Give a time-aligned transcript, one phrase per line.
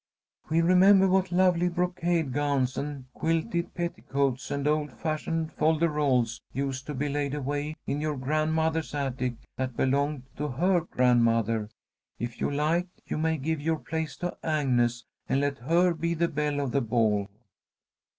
[0.49, 6.41] We remember what lovely brocade gowns and quilted petticoats and old fashioned fol de rols
[6.51, 11.69] used to be laid away in your grandmother's attic that belonged to her grandmother.
[12.17, 16.27] If you like, you may give your place to Agnes, and let her be the
[16.29, 17.29] belle of the ball."